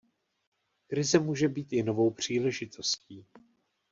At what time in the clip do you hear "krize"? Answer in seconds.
0.87-1.19